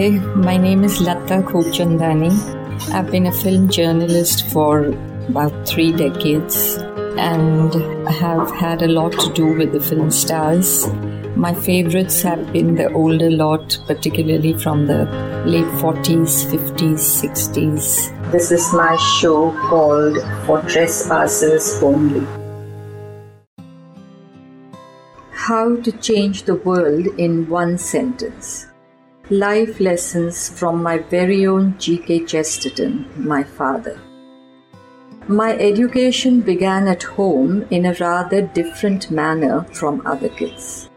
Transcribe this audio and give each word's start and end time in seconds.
Hi, 0.00 0.08
my 0.48 0.56
name 0.56 0.82
is 0.82 0.98
Lata 1.02 1.42
Khubchandani. 1.48 2.30
I've 2.90 3.10
been 3.10 3.26
a 3.26 3.32
film 3.32 3.68
journalist 3.68 4.48
for 4.48 4.86
about 5.28 5.68
three 5.68 5.92
decades 5.92 6.78
and 7.24 7.74
have 8.08 8.50
had 8.50 8.80
a 8.80 8.88
lot 8.88 9.12
to 9.12 9.30
do 9.34 9.52
with 9.58 9.72
the 9.72 9.80
film 9.80 10.10
stars. 10.10 10.88
My 11.36 11.52
favorites 11.52 12.22
have 12.22 12.50
been 12.50 12.76
the 12.76 12.90
older 12.94 13.30
lot, 13.30 13.78
particularly 13.86 14.54
from 14.54 14.86
the 14.86 15.04
late 15.44 15.72
40s, 15.82 16.46
50s, 16.46 17.04
60s. 17.20 18.32
This 18.32 18.50
is 18.50 18.72
my 18.72 18.96
show 19.18 19.52
called 19.68 20.16
For 20.46 20.62
Trespassers 20.62 21.82
Only. 21.82 22.26
How 25.32 25.76
to 25.76 25.92
change 25.92 26.44
the 26.44 26.54
world 26.54 27.06
in 27.18 27.46
one 27.50 27.76
sentence. 27.76 28.66
Life 29.32 29.78
lessons 29.78 30.48
from 30.58 30.82
my 30.82 30.98
very 30.98 31.46
own 31.46 31.76
G.K. 31.78 32.24
Chesterton, 32.24 33.08
my 33.14 33.44
father. 33.44 33.96
My 35.28 35.56
education 35.56 36.40
began 36.40 36.88
at 36.88 37.04
home 37.04 37.64
in 37.70 37.86
a 37.86 37.94
rather 38.00 38.42
different 38.42 39.08
manner 39.12 39.62
from 39.72 40.04
other 40.04 40.30
kids. 40.30 40.90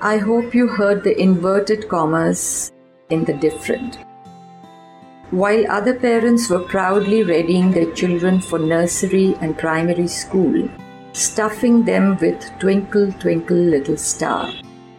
I 0.00 0.16
hope 0.16 0.54
you 0.54 0.68
heard 0.68 1.04
the 1.04 1.20
inverted 1.20 1.90
commas 1.90 2.72
in 3.10 3.26
the 3.26 3.34
different. 3.34 3.98
While 5.30 5.70
other 5.70 6.00
parents 6.00 6.48
were 6.48 6.60
proudly 6.60 7.24
readying 7.24 7.72
their 7.72 7.92
children 7.92 8.40
for 8.40 8.58
nursery 8.58 9.36
and 9.42 9.58
primary 9.58 10.08
school, 10.08 10.66
stuffing 11.12 11.84
them 11.84 12.16
with 12.22 12.40
Twinkle, 12.58 13.12
Twinkle, 13.20 13.58
Little 13.58 13.98
Star 13.98 14.50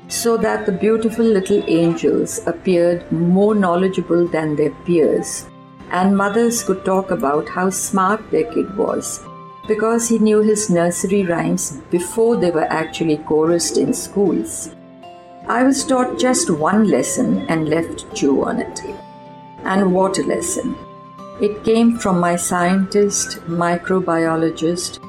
so 0.10 0.36
that 0.36 0.66
the 0.66 0.72
beautiful 0.72 1.24
little 1.24 1.64
angels 1.68 2.42
appeared 2.48 3.10
more 3.12 3.56
knowledgeable 3.56 4.28
than 4.28 4.56
their 4.56 4.72
peers, 4.86 5.48
and 5.92 6.18
mothers 6.18 6.64
could 6.64 6.84
talk 6.84 7.12
about 7.12 7.48
how 7.48 7.70
smart 7.70 8.30
their 8.32 8.52
kid 8.52 8.76
was 8.76 9.24
because 9.70 10.10
he 10.10 10.18
knew 10.18 10.40
his 10.42 10.70
nursery 10.72 11.24
rhymes 11.24 11.78
before 11.92 12.36
they 12.36 12.50
were 12.50 12.70
actually 12.74 13.18
chorused 13.18 13.78
in 13.78 13.94
schools. 13.94 14.76
I 15.48 15.62
was 15.64 15.86
taught 15.86 16.20
just 16.20 16.50
one 16.50 16.86
lesson 16.90 17.46
and 17.50 17.70
left 17.70 18.12
chew 18.16 18.44
on 18.44 18.60
it. 18.60 18.82
And 19.64 19.94
what 19.94 20.18
a 20.18 20.24
lesson! 20.24 20.76
It 21.40 21.64
came 21.64 21.98
from 21.98 22.20
my 22.20 22.36
scientist, 22.36 23.40
microbiologist, 23.48 25.00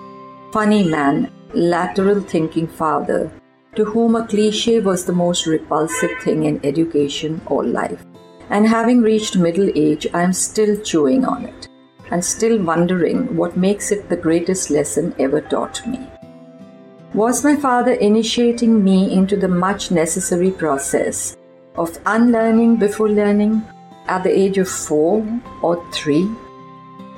funny 0.52 0.86
man, 0.86 1.32
lateral 1.54 2.20
thinking 2.20 2.68
father, 2.68 3.32
to 3.76 3.84
whom 3.84 4.16
a 4.16 4.26
cliche 4.26 4.80
was 4.80 5.04
the 5.04 5.12
most 5.12 5.46
repulsive 5.46 6.10
thing 6.22 6.44
in 6.44 6.60
education 6.64 7.40
or 7.46 7.64
life. 7.64 8.04
And 8.48 8.66
having 8.66 9.00
reached 9.00 9.36
middle 9.36 9.70
age, 9.74 10.06
I 10.12 10.22
am 10.22 10.32
still 10.32 10.76
chewing 10.82 11.24
on 11.24 11.44
it 11.44 11.68
and 12.10 12.24
still 12.24 12.60
wondering 12.62 13.36
what 13.36 13.56
makes 13.56 13.92
it 13.92 14.08
the 14.08 14.16
greatest 14.16 14.70
lesson 14.70 15.14
ever 15.18 15.40
taught 15.40 15.86
me. 15.86 16.00
Was 17.14 17.44
my 17.44 17.56
father 17.56 17.92
initiating 17.92 18.82
me 18.82 19.12
into 19.12 19.36
the 19.36 19.48
much 19.48 19.90
necessary 19.90 20.50
process 20.50 21.36
of 21.76 21.98
unlearning 22.06 22.76
before 22.76 23.08
learning 23.08 23.62
at 24.06 24.24
the 24.24 24.36
age 24.36 24.58
of 24.58 24.68
four 24.68 25.26
or 25.62 25.84
three? 25.92 26.28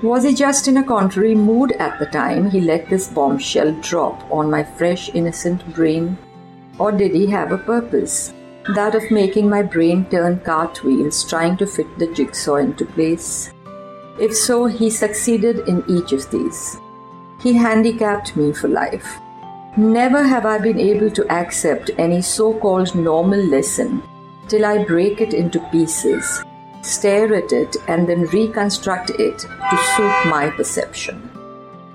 Was 0.03 0.25
he 0.25 0.34
just 0.34 0.69
in 0.69 0.78
a 0.78 0.83
contrary 0.83 1.34
mood 1.34 1.72
at 1.72 1.98
the 1.98 2.06
time 2.06 2.50
he 2.50 2.61
let 2.61 2.89
this 2.89 3.09
bombshell 3.09 3.72
drop 3.81 4.31
on 4.31 4.50
my 4.50 4.64
fresh, 4.64 5.11
innocent 5.14 5.75
brain? 5.75 6.19
Or 6.78 6.92
did 6.92 7.15
he 7.15 7.27
have 7.27 7.53
a 7.53 7.59
purpose? 7.59 8.33
That 8.75 8.94
of 8.94 9.10
making 9.10 9.49
my 9.49 9.62
brain 9.62 10.05
turn 10.06 10.41
cartwheels 10.41 11.25
trying 11.25 11.56
to 11.59 11.66
fit 11.66 11.99
the 11.99 12.06
jigsaw 12.15 12.56
into 12.56 12.87
place? 12.87 13.53
If 14.21 14.37
so, 14.37 14.66
he 14.66 14.88
succeeded 14.88 15.69
in 15.69 15.84
each 15.88 16.12
of 16.12 16.31
these. 16.31 16.77
He 17.41 17.55
handicapped 17.55 18.37
me 18.37 18.53
for 18.53 18.69
life. 18.69 19.19
Never 19.77 20.22
have 20.22 20.47
I 20.47 20.59
been 20.59 20.78
able 20.78 21.10
to 21.10 21.27
accept 21.33 21.91
any 21.99 22.22
so 22.22 22.55
called 22.55 22.94
normal 22.94 23.43
lesson 23.43 24.03
till 24.49 24.65
I 24.65 24.84
break 24.84 25.21
it 25.21 25.34
into 25.34 25.60
pieces, 25.71 26.44
stare 26.83 27.34
at 27.34 27.53
it, 27.53 27.77
and 27.89 28.09
then 28.09 28.27
reconstruct 28.27 29.10
it 29.10 29.39
to 29.39 29.77
suit 29.97 30.31
my 30.31 30.53
perception. 30.56 31.31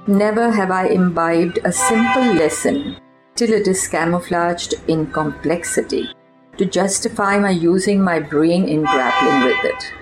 Never 0.07 0.49
have 0.51 0.71
I 0.71 0.87
imbibed 0.87 1.59
a 1.63 1.71
simple 1.71 2.33
lesson 2.33 2.97
till 3.37 3.53
it 3.53 3.67
is 3.67 3.87
camouflaged 3.87 4.73
in 4.87 5.07
complexity 5.11 6.09
to 6.57 6.65
justify 6.65 7.37
my 7.39 7.51
using 7.51 8.01
my 8.01 8.19
brain 8.19 8.67
in 8.67 8.81
grappling 8.81 9.43
with 9.45 9.63
it. 9.63 9.93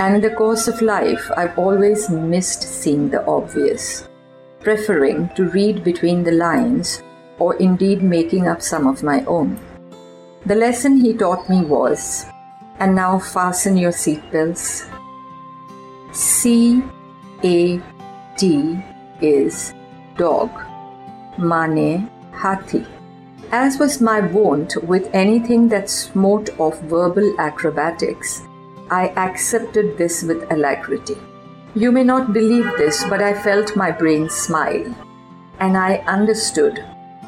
And 0.00 0.16
in 0.16 0.20
the 0.20 0.34
course 0.36 0.66
of 0.66 0.82
life, 0.82 1.30
I've 1.36 1.56
always 1.56 2.10
missed 2.10 2.64
seeing 2.64 3.08
the 3.08 3.24
obvious, 3.26 4.08
preferring 4.60 5.30
to 5.36 5.50
read 5.50 5.84
between 5.84 6.24
the 6.24 6.32
lines 6.32 7.00
or 7.38 7.54
indeed 7.56 8.02
making 8.02 8.48
up 8.48 8.60
some 8.60 8.88
of 8.88 9.04
my 9.04 9.24
own. 9.26 9.58
The 10.46 10.56
lesson 10.56 10.96
he 10.96 11.14
taught 11.14 11.48
me 11.48 11.60
was, 11.62 12.26
and 12.80 12.94
now 12.96 13.20
fasten 13.20 13.76
your 13.76 13.92
seatbelts. 13.92 14.90
C 16.12 16.82
A 17.44 17.80
T 18.36 18.78
is 19.20 19.74
dog. 20.16 20.50
Mane 21.38 22.10
Hathi. 22.36 22.86
As 23.52 23.78
was 23.78 24.00
my 24.00 24.20
wont 24.20 24.76
with 24.82 25.08
anything 25.14 25.68
that 25.68 25.88
smote 25.88 26.48
of 26.58 26.80
verbal 26.82 27.34
acrobatics, 27.38 28.42
I 28.90 29.08
accepted 29.10 29.96
this 29.96 30.22
with 30.22 30.50
alacrity. 30.50 31.16
You 31.74 31.92
may 31.92 32.04
not 32.04 32.32
believe 32.32 32.66
this, 32.76 33.04
but 33.04 33.22
I 33.22 33.34
felt 33.34 33.76
my 33.76 33.90
brain 33.90 34.28
smile. 34.28 34.94
And 35.60 35.76
I 35.76 35.96
understood, 36.06 36.84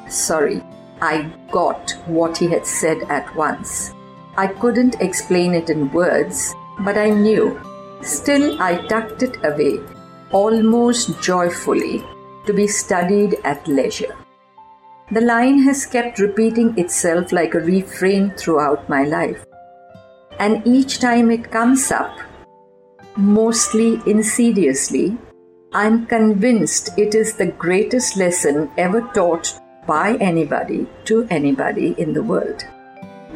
sorry, 0.09 0.63
I 1.01 1.31
got 1.51 1.93
what 2.07 2.37
he 2.37 2.49
had 2.49 2.67
said 2.67 3.03
at 3.09 3.35
once. 3.37 3.93
I 4.37 4.49
couldn't 4.49 5.01
explain 5.01 5.55
it 5.55 5.71
in 5.71 5.93
words, 5.93 6.55
but 6.81 6.99
I 6.99 7.11
knew. 7.11 7.61
Still, 8.03 8.61
I 8.61 8.77
tucked 8.89 9.23
it 9.23 9.37
away, 9.45 9.81
almost 10.33 11.21
joyfully, 11.21 12.05
to 12.47 12.53
be 12.53 12.67
studied 12.67 13.39
at 13.45 13.67
leisure. 13.69 14.17
The 15.13 15.21
line 15.21 15.61
has 15.63 15.87
kept 15.87 16.19
repeating 16.19 16.77
itself 16.77 17.31
like 17.31 17.55
a 17.55 17.61
refrain 17.61 18.33
throughout 18.33 18.89
my 18.89 19.05
life. 19.05 19.47
And 20.41 20.67
each 20.67 20.99
time 20.99 21.31
it 21.31 21.53
comes 21.53 21.93
up, 21.93 22.19
mostly 23.17 24.01
insidiously, 24.05 25.17
I'm 25.73 26.07
convinced 26.07 26.99
it 26.99 27.15
is 27.15 27.37
the 27.37 27.47
greatest 27.47 28.17
lesson 28.17 28.69
ever 28.77 29.03
taught 29.15 29.57
by 29.87 30.17
anybody 30.17 30.89
to 31.05 31.25
anybody 31.31 31.95
in 31.99 32.13
the 32.13 32.25
world. 32.25 32.65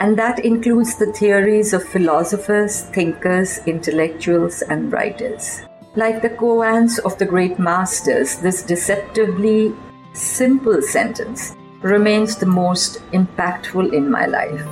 And 0.01 0.19
that 0.19 0.45
includes 0.45 0.99
the 0.99 1.13
theories 1.13 1.73
of 1.73 1.85
philosophers, 1.85 2.83
thinkers, 2.87 3.61
intellectuals, 3.67 4.63
and 4.63 4.93
writers. 4.93 5.63
Like 5.95 6.21
the 6.21 6.31
koans 6.31 6.99
of 6.99 7.17
the 7.19 7.27
great 7.27 7.61
masters, 7.61 8.39
this 8.39 8.65
deceptively 8.65 9.73
simple 10.15 10.83
sentence 10.83 11.55
remains 11.83 12.37
the 12.37 12.47
most 12.47 13.01
impactful 13.13 13.93
in 13.93 14.11
my 14.11 14.27
life. 14.27 14.67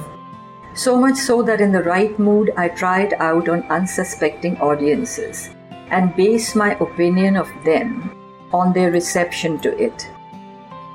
So 0.74 0.96
much 0.96 1.16
so 1.16 1.42
that 1.42 1.60
in 1.60 1.72
the 1.72 1.82
right 1.82 2.16
mood, 2.18 2.52
I 2.56 2.68
try 2.68 3.02
it 3.02 3.20
out 3.20 3.48
on 3.48 3.62
unsuspecting 3.64 4.58
audiences 4.58 5.50
and 5.90 6.14
base 6.14 6.54
my 6.54 6.74
opinion 6.74 7.36
of 7.36 7.48
them 7.64 8.14
on 8.52 8.72
their 8.72 8.90
reception 8.90 9.58
to 9.60 9.76
it. 9.82 10.08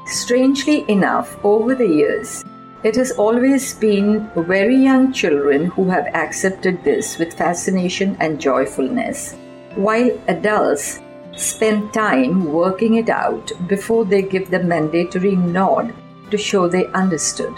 Strangely 0.05 0.89
enough, 0.89 1.37
over 1.43 1.75
the 1.75 1.87
years, 1.87 2.43
it 2.83 2.95
has 2.95 3.11
always 3.11 3.73
been 3.73 4.29
very 4.35 4.75
young 4.75 5.11
children 5.13 5.65
who 5.65 5.89
have 5.89 6.07
accepted 6.13 6.83
this 6.83 7.17
with 7.17 7.33
fascination 7.33 8.17
and 8.19 8.39
joyfulness, 8.39 9.35
while 9.75 10.11
adults 10.27 10.99
spend 11.35 11.93
time 11.93 12.51
working 12.51 12.95
it 12.95 13.09
out 13.09 13.51
before 13.67 14.05
they 14.05 14.21
give 14.21 14.51
the 14.51 14.59
mandatory 14.59 15.35
nod 15.35 15.93
to 16.33 16.37
show 16.49 16.67
they 16.67 16.87
understood. 17.03 17.55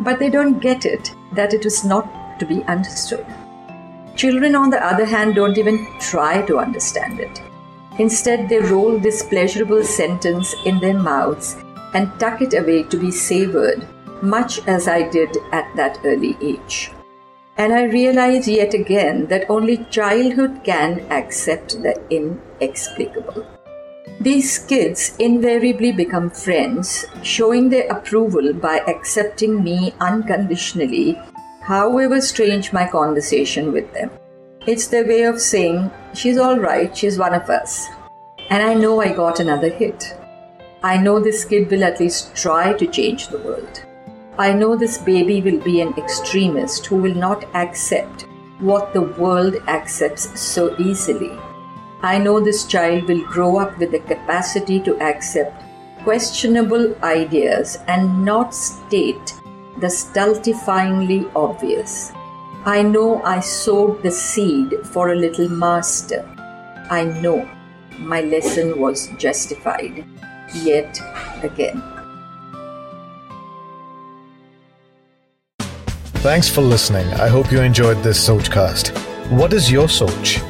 But 0.00 0.18
they 0.18 0.30
don't 0.30 0.58
get 0.58 0.86
it 0.86 1.14
that 1.32 1.54
it 1.54 1.64
was 1.64 1.84
not 1.84 2.08
to 2.40 2.46
be 2.46 2.62
understood. 2.64 3.26
Children, 4.16 4.54
on 4.56 4.70
the 4.70 4.84
other 4.84 5.04
hand, 5.04 5.34
don't 5.34 5.58
even 5.58 5.86
try 6.00 6.42
to 6.46 6.58
understand 6.58 7.20
it. 7.20 7.42
Instead, 7.98 8.48
they 8.48 8.58
roll 8.58 8.98
this 8.98 9.22
pleasurable 9.22 9.84
sentence 9.84 10.54
in 10.64 10.80
their 10.80 10.98
mouths 10.98 11.56
and 11.94 12.18
tuck 12.18 12.40
it 12.40 12.54
away 12.54 12.82
to 12.84 12.96
be 12.96 13.10
savored, 13.10 13.86
much 14.22 14.66
as 14.66 14.88
I 14.88 15.08
did 15.08 15.36
at 15.52 15.74
that 15.76 16.00
early 16.04 16.36
age. 16.40 16.92
And 17.56 17.74
I 17.74 17.84
realize 17.84 18.48
yet 18.48 18.72
again 18.72 19.26
that 19.26 19.50
only 19.50 19.84
childhood 19.90 20.60
can 20.64 21.00
accept 21.10 21.82
the 21.82 21.94
inexplicable. 22.08 23.46
These 24.20 24.58
kids 24.58 25.16
invariably 25.18 25.92
become 25.92 26.28
friends, 26.28 27.06
showing 27.22 27.70
their 27.70 27.88
approval 27.90 28.52
by 28.52 28.80
accepting 28.80 29.64
me 29.64 29.94
unconditionally 29.98 31.18
however 31.62 32.20
strange 32.20 32.70
my 32.70 32.86
conversation 32.86 33.72
with 33.72 33.90
them. 33.94 34.10
It's 34.66 34.88
their 34.88 35.06
way 35.06 35.22
of 35.22 35.40
saying, 35.40 35.90
she's 36.12 36.38
alright, 36.38 36.94
she's 36.94 37.18
one 37.18 37.32
of 37.32 37.48
us. 37.48 37.88
And 38.50 38.62
I 38.62 38.74
know 38.74 39.00
I 39.00 39.14
got 39.14 39.40
another 39.40 39.70
hit. 39.70 40.14
I 40.82 40.98
know 40.98 41.18
this 41.18 41.46
kid 41.46 41.70
will 41.70 41.84
at 41.84 42.00
least 42.00 42.34
try 42.36 42.74
to 42.74 42.86
change 42.86 43.28
the 43.28 43.38
world. 43.38 43.84
I 44.36 44.52
know 44.52 44.76
this 44.76 44.98
baby 44.98 45.40
will 45.40 45.60
be 45.60 45.80
an 45.80 45.94
extremist 45.96 46.84
who 46.84 46.96
will 46.96 47.14
not 47.14 47.44
accept 47.54 48.26
what 48.58 48.92
the 48.92 49.02
world 49.02 49.56
accepts 49.66 50.38
so 50.38 50.76
easily. 50.78 51.38
I 52.02 52.18
know 52.18 52.40
this 52.40 52.64
child 52.64 53.04
will 53.04 53.24
grow 53.26 53.58
up 53.58 53.78
with 53.78 53.92
the 53.92 53.98
capacity 54.00 54.80
to 54.80 54.98
accept 55.02 55.62
questionable 56.02 56.94
ideas 57.02 57.78
and 57.88 58.24
not 58.24 58.54
state 58.54 59.34
the 59.80 59.86
stultifyingly 59.86 61.30
obvious. 61.36 62.12
I 62.64 62.82
know 62.82 63.22
I 63.22 63.40
sowed 63.40 64.02
the 64.02 64.10
seed 64.10 64.74
for 64.92 65.12
a 65.12 65.16
little 65.16 65.48
master. 65.48 66.24
I 66.90 67.04
know 67.04 67.48
my 67.98 68.22
lesson 68.22 68.80
was 68.80 69.08
justified 69.18 70.04
yet 70.54 71.00
again. 71.42 71.82
Thanks 76.20 76.48
for 76.48 76.60
listening. 76.60 77.06
I 77.14 77.28
hope 77.28 77.50
you 77.50 77.60
enjoyed 77.60 78.02
this 78.02 78.26
Sochcast. 78.26 78.96
What 79.30 79.52
is 79.52 79.70
your 79.70 79.86
Soch? 79.88 80.49